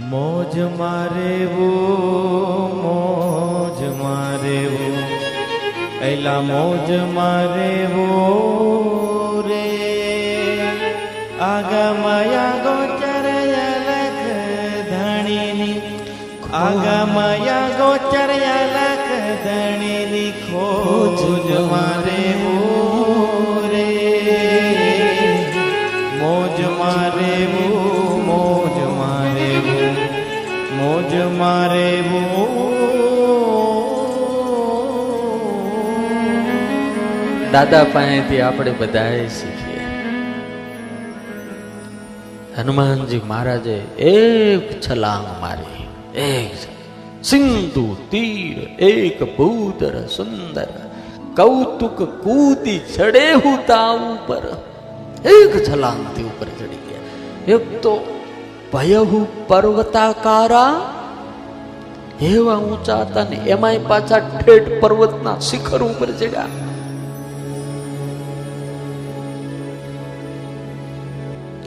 [0.00, 1.68] મોજ મારે વો,
[2.82, 4.92] મોજ મારે વો.
[6.04, 8.08] એલા મોજ મારે વો
[9.48, 9.66] રે.
[11.40, 14.22] આગમયા ગોચર લખ
[14.90, 15.80] ધણીની
[16.52, 18.30] આગમયા ગોચર
[18.74, 19.10] લખ
[19.44, 22.56] ધણીની ખોજ મારે વો
[23.72, 23.88] રે.
[26.20, 27.69] મોજ મારે વો
[31.00, 32.02] મોજ મારે
[37.52, 39.80] દાદા પાસેથી આપણે બધાએ શીખીએ.
[42.56, 45.88] હનુમાનજી મહારાજે એક છલાંગ મારી,
[46.20, 46.54] એક
[47.24, 50.68] સિંધુ, તીર, એક ભૂતર સુંદર,
[51.36, 54.64] કૌતુક કૂદી ચડે હું તા ઉપર.
[55.24, 57.54] એક છલાંગથી ઉપર ચડી ગયા.
[57.54, 58.19] એક તો
[58.72, 60.80] ભયહુ પર્વતાકારા?
[62.20, 66.46] એવા ઊંચા હતા ને એમાંય પાછા ઠેઠ પર્વતના શિખર ઉપર ચડ્યા.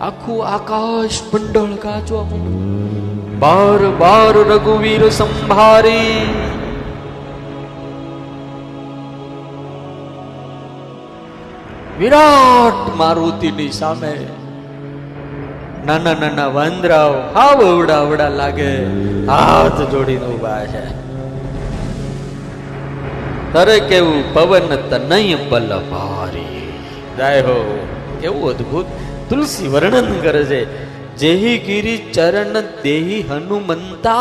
[0.00, 3.38] આખું આકાશ મંડળ ગાજવા માંડ્યું.
[3.38, 6.26] બાર બાર રઘુવીર સંભારી.
[11.98, 14.26] વિરાટ મારુતિની સામે
[15.86, 18.84] નાના નાના વાંદરાઓ હાવ અવડા અવડા લાગે.
[19.26, 21.06] હાથ જોડીને ઊભા છે.
[23.52, 26.72] તારે કેવું પવન તનય બલ ભારી.
[27.18, 27.88] જાય હો,
[28.20, 28.86] કેવું અદ્ભુત.
[29.28, 34.16] તુલસી વર્ણન કરે છે, જેહી ગિરી ચરણ દેહી હનુમંતા.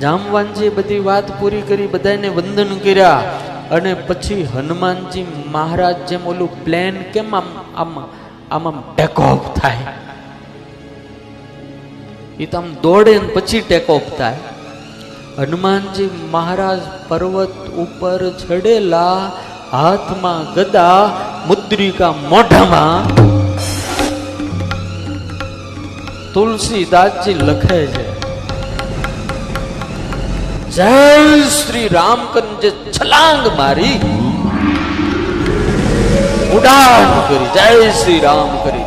[0.00, 3.38] જામવાનજી બધી વાત પૂરી કરી બધાને વંદન કર્યા.
[3.72, 7.92] અને પછી હનુમાનજી મહારાજ જેમ ઓલું પ્લેન કેમ આમ આમ
[8.50, 9.92] આમ આમ ટેક ઓફ થાય?
[12.40, 14.38] એ તો આમ દોડે ને પછી ટેક ઓફ થાય.
[15.38, 19.18] હનુમાનજી મહારાજ પર્વત ઉપર ચડેલા,
[19.72, 21.00] હાથમાં ગદા
[21.46, 23.06] મુદ્રિકા મોઢામાં
[26.34, 28.01] તુલસીદાસજી લખે છે
[30.72, 32.20] જય શ્રી રામ
[32.60, 33.96] જે છલાંગ મારી.
[36.52, 38.84] ઉડાન કરી, જય શ્રી રામ કરી.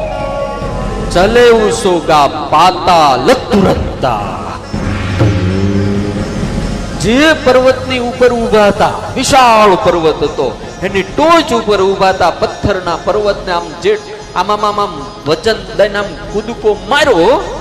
[1.12, 4.20] ચલે સોગા પાતા લતુરતા.
[7.02, 13.54] જે પર્વતની ઉપર ઊભા હતા, વિશાળ પર્વત હતો, એની ટોચ ઉપર ઊભા હતા, પથ્થરના પર્વતને
[13.54, 14.00] આમ જે
[14.36, 17.55] આમ આમ વચન દઈને આમ કૂદકો માર્યો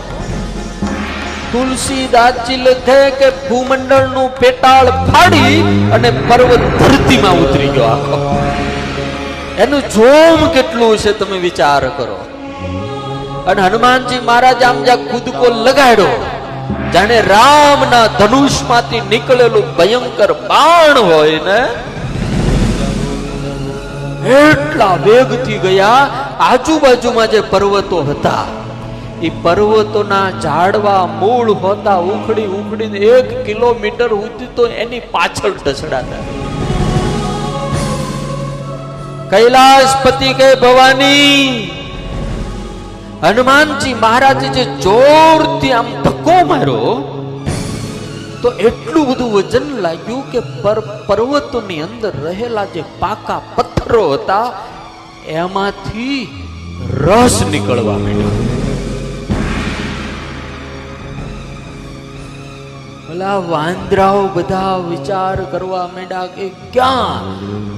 [1.55, 5.59] તુલસીદાસજી લખે કે ભૂમંડળનું પેટાળ ફાડી
[5.97, 8.17] અને પર્વત ધરતીમાં ઉતરી ગયો આખો.
[9.65, 12.19] એનું જોમ કેટલું છે તમે વિચાર કરો.
[13.51, 16.17] અને હનુમાનજી મહારાજ આમ જ્યાં કૂદકો લગાડ્યો,
[16.95, 21.61] જાણે રામના ધનુષમાંથી નીકળેલું ભયંકર બાણ હોય ને,
[24.43, 26.03] એટલા વેગથી ગયા,
[26.51, 28.45] આજુબાજુમાં જે પર્વતો હતા
[29.23, 36.23] એ પર્વતોના ઝાડવા મૂળ હોતા ઉખડી ઉખડીને એક કિલોમીટર સુધી તો એની પાછળ ઢસડાતા
[39.33, 41.39] કૈલાસપતિ કે ભવાની,
[43.23, 46.93] હનુમાનજી મહારાજે જે જોરથી આમ ધક્કો માર્યો,
[48.43, 50.41] તો એટલું બધું વજન લાગ્યું કે
[51.09, 54.47] પર્વતોની અંદર રહેલા જે પાકા પથ્થરો હતા,
[55.43, 56.21] એમાંથી
[57.07, 58.54] રસ નીકળવા માંડ્યો.
[63.11, 67.27] ઓલા વાંદરાઓ બધા વિચાર કરવા માંડ્યા કે ક્યાં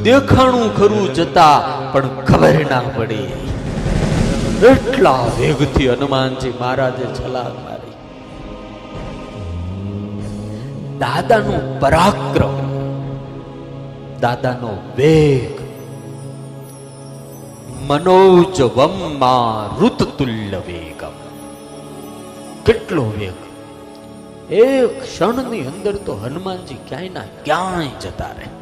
[0.02, 1.58] દેખાણું ખરું જતા,
[1.92, 3.28] પણ ખબર ના પડી.
[4.66, 7.94] એટલા વેગથી હનુમાનજી મહારાજે છલાંગ મારી.
[10.98, 12.56] દાદાનું પરાક્રમ,
[14.20, 15.56] દાદાનો વેગ
[17.88, 19.80] મનોજવમમાં
[20.18, 21.18] તુલ્ય વેગમ.
[22.64, 23.45] કેટલો વેગ?
[24.50, 28.55] એક ક્ષણની અંદર તો હનુમાનજી ક્યાંય ના ક્યાંય જતા રહે.